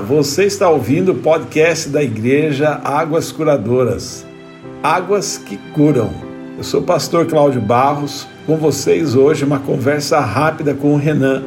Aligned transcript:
você 0.00 0.44
está 0.44 0.68
ouvindo 0.68 1.12
o 1.12 1.16
podcast 1.16 1.88
da 1.88 2.02
Igreja 2.02 2.80
Águas 2.84 3.30
Curadoras. 3.30 4.26
Águas 4.82 5.38
que 5.38 5.56
curam. 5.72 6.10
Eu 6.56 6.64
sou 6.64 6.80
o 6.80 6.84
pastor 6.84 7.26
Cláudio 7.26 7.60
Barros, 7.60 8.26
com 8.46 8.56
vocês 8.56 9.14
hoje 9.14 9.44
uma 9.44 9.58
conversa 9.58 10.20
rápida 10.20 10.74
com 10.74 10.94
o 10.94 10.96
Renan 10.96 11.42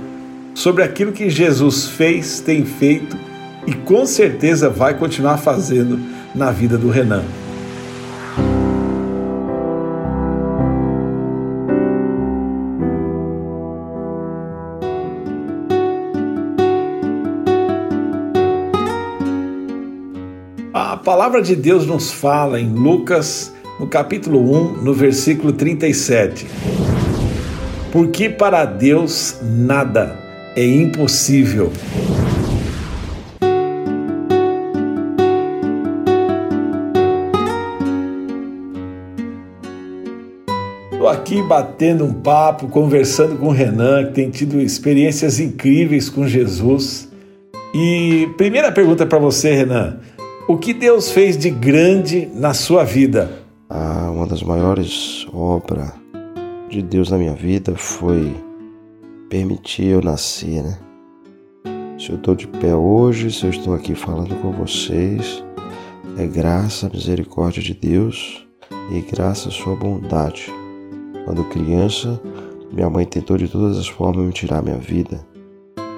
sobre 0.53 0.83
aquilo 0.83 1.11
que 1.11 1.29
Jesus 1.29 1.87
fez, 1.87 2.39
tem 2.39 2.65
feito 2.65 3.15
e 3.67 3.73
com 3.73 4.05
certeza 4.05 4.69
vai 4.69 4.95
continuar 4.95 5.37
fazendo 5.37 5.99
na 6.33 6.51
vida 6.51 6.77
do 6.77 6.89
Renan. 6.89 7.23
Palavra 21.07 21.41
de 21.41 21.55
Deus 21.55 21.87
nos 21.87 22.11
fala 22.11 22.59
em 22.59 22.69
Lucas, 22.69 23.53
no 23.79 23.87
capítulo 23.87 24.41
1, 24.41 24.83
no 24.83 24.93
versículo 24.93 25.53
37. 25.53 26.45
Porque 27.93 28.29
para 28.29 28.65
Deus 28.65 29.39
nada 29.41 30.19
é 30.53 30.65
impossível. 30.65 31.71
Estou 40.91 41.07
aqui 41.07 41.41
batendo 41.41 42.03
um 42.03 42.11
papo, 42.11 42.67
conversando 42.67 43.37
com 43.37 43.47
o 43.47 43.51
Renan, 43.51 44.07
que 44.07 44.11
tem 44.11 44.29
tido 44.29 44.59
experiências 44.59 45.39
incríveis 45.39 46.09
com 46.09 46.27
Jesus. 46.27 47.07
E 47.73 48.27
primeira 48.35 48.73
pergunta 48.73 49.05
para 49.05 49.19
você, 49.19 49.53
Renan: 49.53 49.99
o 50.47 50.57
que 50.57 50.73
Deus 50.73 51.11
fez 51.11 51.37
de 51.37 51.49
grande 51.49 52.25
na 52.33 52.53
sua 52.53 52.85
vida? 52.85 53.43
Ah, 53.69 54.09
uma 54.09 54.25
das 54.25 54.41
maiores 54.41 55.27
obras 55.33 55.91
de 56.69 56.81
Deus 56.81 57.11
na 57.11 57.17
minha 57.17 57.33
vida 57.33 57.75
foi 57.75 58.33
permitir 59.29 59.87
eu 59.87 60.01
nascer, 60.01 60.63
né? 60.63 60.79
Se 61.99 62.11
eu 62.11 62.15
estou 62.15 62.33
de 62.33 62.47
pé 62.47 62.73
hoje, 62.73 63.29
se 63.29 63.43
eu 63.43 63.49
estou 63.49 63.73
aqui 63.73 63.93
falando 63.93 64.35
com 64.35 64.51
vocês, 64.53 65.43
é 66.17 66.25
graça, 66.25 66.89
misericórdia 66.93 67.61
de 67.61 67.73
Deus 67.73 68.47
e 68.91 69.01
graça 69.01 69.49
à 69.49 69.51
sua 69.51 69.75
bondade. 69.75 70.45
Quando 71.25 71.43
criança, 71.49 72.21
minha 72.71 72.89
mãe 72.89 73.05
tentou 73.05 73.37
de 73.37 73.49
todas 73.49 73.77
as 73.77 73.87
formas 73.87 74.25
me 74.25 74.31
tirar 74.31 74.63
minha 74.63 74.77
vida, 74.77 75.19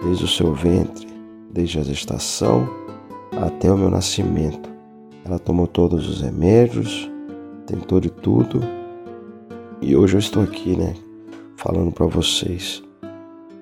desde 0.04 0.24
o 0.24 0.28
seu 0.28 0.56
ventre, 0.56 1.08
desde 1.54 1.80
a 1.80 1.84
gestação 1.84 2.79
até 3.38 3.72
o 3.72 3.78
meu 3.78 3.90
nascimento. 3.90 4.70
Ela 5.26 5.40
tomou 5.40 5.68
todos 5.68 6.08
os 6.10 6.22
remédios, 6.22 7.10
tentou 7.66 8.00
de 8.00 8.10
tudo 8.10 8.62
e 9.82 9.96
hoje 9.96 10.16
eu 10.16 10.20
estou 10.20 10.44
aqui, 10.44 10.76
né, 10.76 10.96
falando 11.56 11.92
para 11.92 12.06
vocês 12.06 12.84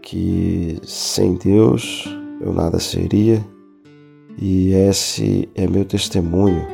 que 0.01 0.79
sem 0.83 1.35
Deus 1.35 2.07
eu 2.39 2.53
nada 2.53 2.79
seria 2.79 3.45
e 4.37 4.71
esse 4.71 5.49
é 5.55 5.67
meu 5.67 5.83
testemunho 5.83 6.65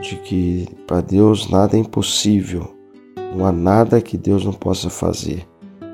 de 0.00 0.16
que 0.16 0.68
para 0.86 1.00
Deus 1.00 1.48
nada 1.48 1.76
é 1.76 1.80
impossível, 1.80 2.74
não 3.36 3.46
há 3.46 3.52
nada 3.52 4.00
que 4.00 4.16
Deus 4.16 4.44
não 4.44 4.52
possa 4.52 4.88
fazer. 4.88 5.46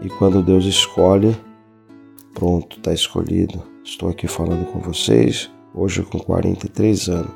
E 0.03 0.09
quando 0.09 0.43
Deus 0.43 0.67
escolhe, 0.67 1.37
pronto, 2.35 2.77
está 2.77 2.93
escolhido. 2.93 3.63
Estou 3.83 4.09
aqui 4.09 4.29
falando 4.29 4.67
com 4.71 4.79
vocês 4.79 5.51
hoje 5.75 6.03
com 6.03 6.19
43 6.19 7.09
anos. 7.09 7.31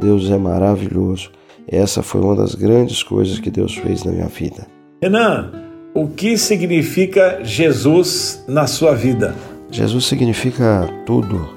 Deus 0.00 0.28
é 0.28 0.36
maravilhoso. 0.36 1.30
Essa 1.66 2.02
foi 2.02 2.20
uma 2.20 2.34
das 2.34 2.54
grandes 2.54 3.02
coisas 3.02 3.38
que 3.38 3.50
Deus 3.50 3.74
fez 3.74 4.04
na 4.04 4.12
minha 4.12 4.26
vida. 4.26 4.66
Renan, 5.00 5.52
o 5.94 6.08
que 6.08 6.36
significa 6.36 7.40
Jesus 7.42 8.44
na 8.48 8.66
sua 8.66 8.94
vida? 8.94 9.34
Jesus 9.70 10.06
significa 10.06 10.88
tudo. 11.06 11.48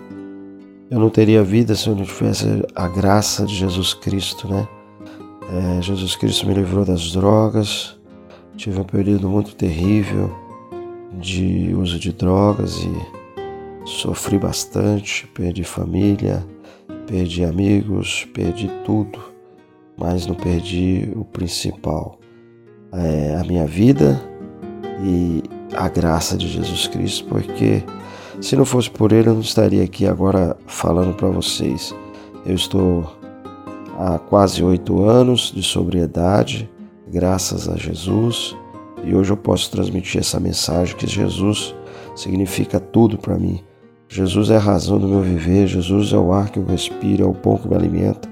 Eu 0.90 1.00
não 1.00 1.10
teria 1.10 1.44
vida 1.44 1.76
se 1.76 1.88
eu 1.88 1.96
não 1.96 2.04
tivesse 2.04 2.46
a 2.76 2.88
graça 2.88 3.46
de 3.46 3.56
Jesus 3.56 3.94
Cristo, 3.94 4.48
né? 4.48 4.68
É, 5.50 5.82
Jesus 5.82 6.16
Cristo 6.16 6.46
me 6.48 6.54
livrou 6.54 6.86
das 6.86 7.12
drogas. 7.12 7.98
Tive 8.56 8.80
um 8.80 8.84
período 8.84 9.30
muito 9.30 9.56
terrível 9.56 10.34
de 11.20 11.74
uso 11.76 12.00
de 12.00 12.12
drogas 12.12 12.78
e 12.84 13.17
Sofri 13.88 14.38
bastante, 14.38 15.26
perdi 15.28 15.64
família, 15.64 16.46
perdi 17.08 17.46
amigos, 17.46 18.28
perdi 18.34 18.70
tudo, 18.84 19.18
mas 19.98 20.28
não 20.28 20.36
perdi 20.36 21.10
o 21.16 21.24
principal, 21.24 22.20
é 22.92 23.38
a 23.40 23.46
minha 23.46 23.66
vida 23.66 24.22
e 25.02 25.42
a 25.74 25.88
graça 25.88 26.36
de 26.36 26.50
Jesus 26.50 26.86
Cristo, 26.88 27.30
porque 27.30 27.82
se 28.42 28.58
não 28.58 28.66
fosse 28.66 28.90
por 28.90 29.14
Ele 29.14 29.30
eu 29.30 29.36
não 29.36 29.40
estaria 29.40 29.86
aqui 29.86 30.06
agora 30.06 30.58
falando 30.68 31.16
para 31.16 31.30
vocês. 31.30 31.96
Eu 32.46 32.56
estou 32.56 33.10
há 33.98 34.20
quase 34.20 34.62
oito 34.62 35.02
anos 35.06 35.50
de 35.56 35.64
sobriedade, 35.64 36.70
graças 37.08 37.70
a 37.70 37.78
Jesus, 37.78 38.54
e 39.06 39.16
hoje 39.16 39.32
eu 39.32 39.38
posso 39.38 39.72
transmitir 39.72 40.20
essa 40.20 40.42
mensagem 40.42 40.94
que 40.98 41.08
Jesus 41.08 41.74
significa 42.18 42.82
tudo 42.82 43.18
para 43.18 43.40
mim. 43.40 43.64
Jesus 44.10 44.50
é 44.50 44.56
a 44.56 44.60
razão 44.60 44.98
do 44.98 45.08
meu 45.08 45.22
viver, 45.22 45.68
Jesus 45.68 46.14
é 46.14 46.18
o 46.18 46.32
ar 46.32 46.50
que 46.50 46.60
eu 46.60 46.66
respiro, 46.66 47.24
é 47.24 47.28
o 47.28 47.34
pão 47.34 47.58
que 47.58 47.68
me 47.68 47.76
alimenta. 47.76 48.30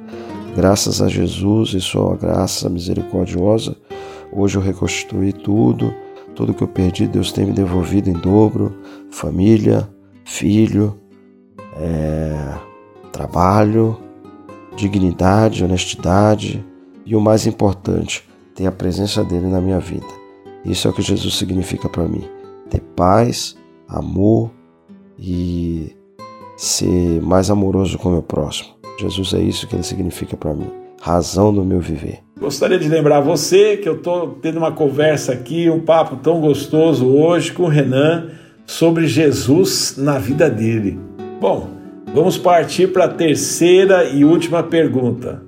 Graças 0.56 1.02
a 1.02 1.10
Jesus 1.10 1.74
e 1.74 1.82
sua 1.82 2.16
graça 2.16 2.70
misericordiosa, 2.70 3.76
hoje 4.32 4.58
eu 4.58 4.62
reconstruí 4.62 5.34
tudo, 5.34 5.94
tudo 6.34 6.54
que 6.54 6.64
eu 6.64 6.68
perdi, 6.68 7.08
Deus 7.08 7.32
tem 7.32 7.46
me 7.46 7.52
devolvido 7.52 8.10
em 8.10 8.14
dobro: 8.14 8.74
família, 9.12 9.90
filho, 10.24 10.98
é, 11.78 12.58
trabalho, 13.12 13.98
dignidade, 14.78 15.64
honestidade 15.64 16.66
e 17.06 17.16
o 17.16 17.22
mais 17.22 17.46
importante, 17.46 18.28
ter 18.56 18.66
a 18.66 18.72
presença 18.72 19.24
dele 19.26 19.48
na 19.48 19.60
minha 19.60 19.80
vida. 19.80 20.08
Isso 20.64 20.88
é 20.88 20.92
o 20.92 20.94
que 20.94 21.02
Jesus 21.02 21.36
significa 21.36 21.90
para 21.90 22.08
mim: 22.08 22.24
ter 22.70 22.80
paz, 22.80 23.58
amor, 23.88 24.52
e 25.18 25.96
ser 26.58 27.22
mais 27.22 27.50
amoroso 27.50 27.98
com 27.98 28.10
o 28.10 28.12
meu 28.14 28.22
próximo. 28.22 28.70
Jesus 29.00 29.34
é 29.34 29.42
isso 29.42 29.68
que 29.68 29.76
ele 29.76 29.84
significa 29.84 30.38
para 30.38 30.54
mim, 30.54 30.70
razão 31.02 31.54
do 31.54 31.64
meu 31.64 31.80
viver. 31.80 32.20
Gostaria 32.40 32.78
de 32.78 32.88
lembrar 32.88 33.22
você 33.22 33.78
que 33.78 33.88
eu 33.88 33.96
estou 33.96 34.38
tendo 34.42 34.58
uma 34.58 34.72
conversa 34.72 35.34
aqui, 35.34 35.70
um 35.70 35.80
papo 35.80 36.18
tão 36.18 36.40
gostoso 36.40 37.08
hoje 37.08 37.52
com 37.52 37.64
o 37.64 37.68
Renan 37.68 38.30
sobre 38.66 39.08
Jesus 39.08 39.96
na 39.98 40.18
vida 40.18 40.50
dele. 40.50 41.00
Bom, 41.40 41.70
vamos 42.14 42.38
partir 42.38 42.92
para 42.92 43.06
a 43.06 43.10
terceira 43.10 44.06
e 44.06 44.26
última 44.26 44.64
pergunta. 44.64 45.44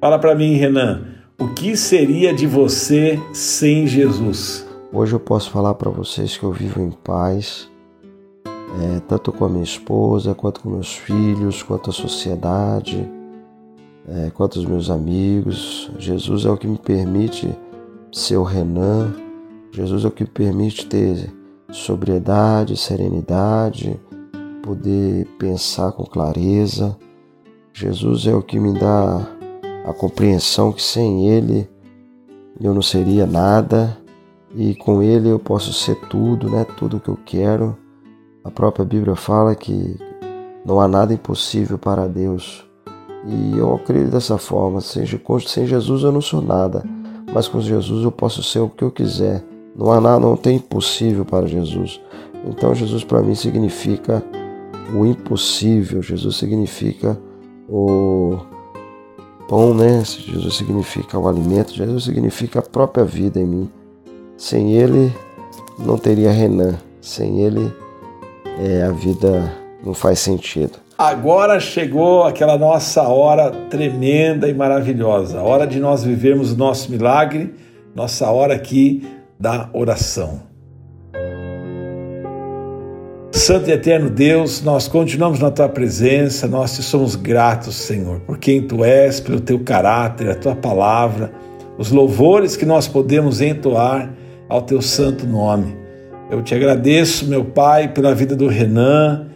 Fala 0.00 0.18
para 0.18 0.34
mim, 0.34 0.54
Renan, 0.54 1.02
o 1.40 1.48
que 1.48 1.76
seria 1.76 2.32
de 2.32 2.46
você 2.46 3.18
sem 3.32 3.86
Jesus? 3.86 4.66
Hoje 4.92 5.12
eu 5.12 5.20
posso 5.20 5.50
falar 5.50 5.74
para 5.74 5.90
vocês 5.90 6.36
que 6.36 6.44
eu 6.44 6.52
vivo 6.52 6.80
em 6.80 6.90
paz, 6.90 7.68
é, 8.80 9.00
tanto 9.00 9.32
com 9.32 9.44
a 9.44 9.48
minha 9.48 9.64
esposa, 9.64 10.34
quanto 10.34 10.60
com 10.60 10.70
meus 10.70 10.94
filhos, 10.94 11.62
quanto 11.62 11.90
a 11.90 11.92
sociedade, 11.92 13.08
é, 14.06 14.30
quanto 14.30 14.56
os 14.56 14.64
meus 14.64 14.90
amigos. 14.90 15.90
Jesus 15.98 16.44
é 16.44 16.50
o 16.50 16.56
que 16.56 16.66
me 16.66 16.78
permite 16.78 17.48
ser 18.12 18.36
o 18.36 18.42
Renan, 18.42 19.14
Jesus 19.72 20.04
é 20.04 20.08
o 20.08 20.10
que 20.10 20.24
me 20.24 20.30
permite 20.30 20.86
ter 20.86 21.32
sobriedade, 21.70 22.76
serenidade, 22.76 23.98
poder 24.62 25.26
pensar 25.38 25.92
com 25.92 26.04
clareza. 26.04 26.96
Jesus 27.72 28.26
é 28.26 28.34
o 28.34 28.42
que 28.42 28.58
me 28.58 28.78
dá 28.78 29.26
a 29.86 29.92
compreensão 29.92 30.72
que 30.72 30.82
sem 30.82 31.28
Ele 31.28 31.68
eu 32.60 32.74
não 32.74 32.82
seria 32.82 33.24
nada 33.26 33.96
e 34.54 34.74
com 34.74 35.02
Ele 35.02 35.28
eu 35.28 35.38
posso 35.38 35.72
ser 35.72 35.94
tudo, 36.08 36.50
né? 36.50 36.64
Tudo 36.76 36.96
o 36.96 37.00
que 37.00 37.08
eu 37.08 37.18
quero. 37.24 37.76
A 38.48 38.50
própria 38.50 38.82
Bíblia 38.82 39.14
fala 39.14 39.54
que 39.54 39.94
não 40.64 40.80
há 40.80 40.88
nada 40.88 41.12
impossível 41.12 41.76
para 41.76 42.08
Deus. 42.08 42.66
E 43.26 43.58
eu 43.58 43.74
acredito 43.74 44.12
dessa 44.12 44.38
forma. 44.38 44.80
Sem, 44.80 45.04
Jesus 45.04 46.02
eu 46.02 46.10
não 46.10 46.22
sou 46.22 46.40
nada, 46.40 46.82
mas 47.30 47.46
com 47.46 47.60
Jesus 47.60 48.02
eu 48.02 48.10
posso 48.10 48.42
ser 48.42 48.60
o 48.60 48.70
que 48.70 48.82
eu 48.82 48.90
quiser. 48.90 49.44
Não 49.76 49.92
há 49.92 50.00
nada, 50.00 50.18
não 50.18 50.34
tem 50.34 50.56
impossível 50.56 51.26
para 51.26 51.46
Jesus. 51.46 52.00
Então 52.46 52.74
Jesus 52.74 53.04
para 53.04 53.20
mim 53.20 53.34
significa 53.34 54.24
o 54.94 55.04
impossível. 55.04 56.00
Jesus 56.00 56.36
significa 56.36 57.20
o 57.68 58.38
pão, 59.46 59.74
né? 59.74 60.02
Jesus 60.06 60.54
significa 60.56 61.18
o 61.18 61.28
alimento. 61.28 61.74
Jesus 61.74 62.04
significa 62.04 62.60
a 62.60 62.62
própria 62.62 63.04
vida 63.04 63.38
em 63.38 63.46
mim. 63.46 63.70
Sem 64.38 64.72
Ele 64.72 65.12
não 65.78 65.98
teria 65.98 66.30
Renan. 66.30 66.78
Sem 67.02 67.42
Ele 67.42 67.70
é, 68.58 68.82
a 68.82 68.92
vida 68.92 69.52
não 69.84 69.94
faz 69.94 70.18
sentido. 70.18 70.78
Agora 70.98 71.60
chegou 71.60 72.24
aquela 72.24 72.58
nossa 72.58 73.02
hora 73.02 73.52
tremenda 73.70 74.48
e 74.48 74.54
maravilhosa, 74.54 75.38
a 75.38 75.42
hora 75.42 75.64
de 75.64 75.78
nós 75.78 76.02
vivermos 76.02 76.52
o 76.52 76.56
nosso 76.56 76.90
milagre, 76.90 77.54
nossa 77.94 78.28
hora 78.30 78.54
aqui 78.54 79.06
da 79.38 79.70
oração. 79.72 80.48
Santo 83.30 83.70
e 83.70 83.72
eterno 83.72 84.10
Deus, 84.10 84.60
nós 84.62 84.88
continuamos 84.88 85.38
na 85.38 85.52
tua 85.52 85.68
presença, 85.68 86.48
nós 86.48 86.74
te 86.74 86.82
somos 86.82 87.14
gratos, 87.14 87.76
Senhor, 87.76 88.18
por 88.20 88.36
quem 88.36 88.66
tu 88.66 88.84
és, 88.84 89.20
pelo 89.20 89.40
teu 89.40 89.60
caráter, 89.60 90.28
a 90.28 90.34
tua 90.34 90.56
palavra, 90.56 91.32
os 91.78 91.92
louvores 91.92 92.56
que 92.56 92.66
nós 92.66 92.88
podemos 92.88 93.40
entoar 93.40 94.12
ao 94.48 94.62
teu 94.62 94.82
santo 94.82 95.24
nome. 95.24 95.77
Eu 96.30 96.42
te 96.42 96.54
agradeço, 96.54 97.26
meu 97.26 97.42
Pai, 97.42 97.88
pela 97.88 98.14
vida 98.14 98.36
do 98.36 98.48
Renan, 98.48 99.28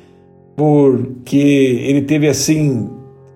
porque 0.54 1.80
ele 1.86 2.02
teve 2.02 2.28
assim 2.28 2.90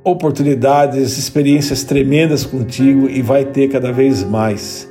oportunidades, 0.05 1.17
experiências 1.17 1.83
tremendas 1.83 2.45
contigo 2.45 3.09
e 3.09 3.23
vai 3.23 3.47
ter 3.47 3.69
cada 3.69 3.91
vez 3.91 4.23
mais. 4.23 4.89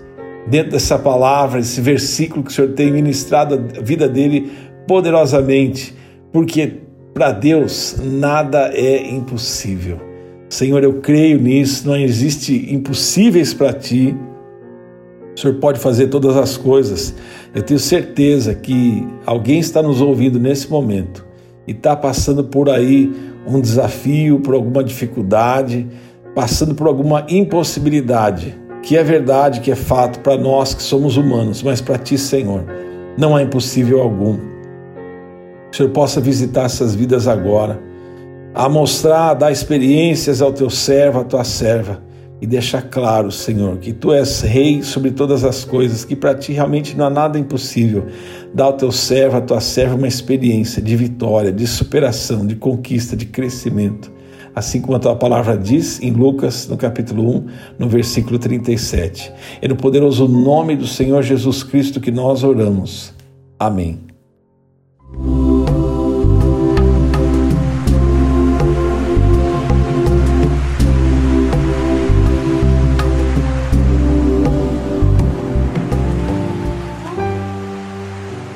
Dentro 0.48 0.72
dessa 0.72 0.98
palavra, 0.98 1.60
esse 1.60 1.80
versículo 1.80 2.44
que 2.44 2.50
o 2.50 2.54
Senhor 2.54 2.72
tem 2.72 2.92
ministrado 2.92 3.54
a 3.56 3.82
vida 3.82 4.10
dele 4.10 4.52
poderosamente, 4.88 5.96
porque 6.32 6.82
para 7.14 7.32
Deus 7.32 7.98
nada 8.04 8.72
é 8.74 9.10
impossível. 9.10 10.00
Senhor, 10.50 10.84
eu 10.84 10.96
creio 11.02 11.40
nisso, 11.40 11.88
não 11.88 11.96
existe 11.96 12.74
impossíveis 12.74 13.54
para 13.54 13.74
ti. 13.74 14.16
O 15.36 15.40
Senhor 15.40 15.56
pode 15.56 15.80
fazer 15.80 16.08
todas 16.08 16.38
as 16.38 16.56
coisas. 16.56 17.14
Eu 17.54 17.62
tenho 17.62 17.80
certeza 17.80 18.56
que 18.56 19.06
alguém 19.26 19.60
está 19.60 19.82
nos 19.82 20.00
ouvindo 20.00 20.40
nesse 20.40 20.70
momento 20.70 21.26
e 21.68 21.72
está 21.72 21.96
passando 21.96 22.44
por 22.44 22.70
aí 22.70 23.14
um 23.46 23.60
desafio, 23.60 24.40
por 24.40 24.56
alguma 24.56 24.84
dificuldade, 24.84 25.88
passando 26.34 26.74
por 26.74 26.88
alguma 26.88 27.26
impossibilidade, 27.30 28.56
que 28.82 28.98
é 28.98 29.04
verdade, 29.04 29.60
que 29.60 29.72
é 29.72 29.76
fato 29.76 30.20
para 30.20 30.38
nós 30.38 30.74
que 30.74 30.82
somos 30.82 31.18
humanos, 31.18 31.62
mas 31.62 31.81
para 31.81 31.98
ti, 31.98 32.18
Senhor, 32.18 32.66
não 33.18 33.38
é 33.38 33.44
impossível 33.44 34.02
algum. 34.02 34.38
O 35.72 35.76
Senhor 35.76 35.90
possa 35.90 36.22
visitar 36.22 36.64
essas 36.64 36.96
vidas 36.96 37.28
agora, 37.28 37.80
a 38.54 38.70
mostrar, 38.70 39.34
dar 39.34 39.52
experiências 39.52 40.42
ao 40.42 40.54
teu 40.54 40.70
servo, 40.70 41.20
à 41.20 41.24
tua 41.24 41.44
serva, 41.44 42.02
e 42.45 42.47
deixar 42.47 42.83
claro, 42.83 43.31
Senhor, 43.31 43.77
que 43.77 43.92
tu 43.92 44.13
és 44.13 44.42
rei 44.42 44.83
sobre 44.83 45.09
todas 45.09 45.44
as 45.44 45.65
coisas, 45.65 46.06
que 46.06 46.15
para 46.15 46.36
ti 46.36 46.53
realmente 46.53 46.95
não 46.95 47.07
há 47.07 47.09
nada 47.09 47.39
impossível. 47.39 48.06
Dá 48.53 48.65
ao 48.65 48.74
teu 48.74 48.92
servo, 48.92 49.38
à 49.38 49.42
tua 49.42 49.59
serva, 49.59 49.95
uma 49.95 50.07
experiência 50.07 50.80
de 50.80 50.95
vitória, 50.95 51.51
de 51.51 51.65
superação, 51.65 52.45
de 52.45 52.56
conquista, 52.56 53.18
de 53.18 53.25
crescimento. 53.25 54.12
Assim 54.53 54.80
como 54.80 54.95
a 54.95 55.00
tua 55.00 55.15
palavra 55.15 55.57
diz 55.57 56.00
em 56.03 56.12
Lucas, 56.12 56.68
no 56.68 56.77
capítulo 56.77 57.36
1, 57.38 57.45
no 57.80 57.89
versículo 57.89 58.38
37. 58.38 59.33
É 59.59 59.68
no 59.68 59.75
poderoso 59.75 60.27
nome 60.27 60.75
do 60.75 60.86
Senhor 60.86 61.24
Jesus 61.24 61.63
Cristo 61.63 62.00
que 62.00 62.12
nós 62.12 62.44
oramos. 62.44 63.12
Amém. 63.57 64.05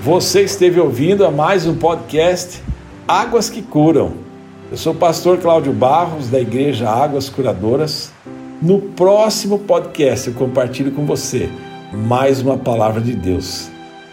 Você 0.09 0.41
esteve 0.41 0.79
ouvindo 0.79 1.23
a 1.23 1.29
mais 1.29 1.67
um 1.67 1.75
podcast 1.75 2.63
Águas 3.07 3.47
que 3.47 3.61
Curam. 3.61 4.13
Eu 4.71 4.75
sou 4.75 4.91
o 4.91 4.95
pastor 4.95 5.37
Cláudio 5.37 5.71
Barros, 5.71 6.29
da 6.29 6.39
Igreja 6.39 6.89
Águas 6.89 7.29
Curadoras. 7.29 8.11
No 8.59 8.81
próximo 8.81 9.59
podcast 9.59 10.27
eu 10.27 10.33
compartilho 10.33 10.93
com 10.93 11.05
você 11.05 11.47
mais 11.93 12.41
uma 12.41 12.57
palavra 12.57 12.99
de 12.99 13.13
Deus. 13.13 13.69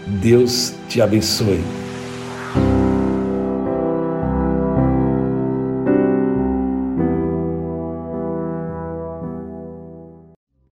Deus 0.07 0.75
te 0.87 1.01
abençoe. 1.01 1.86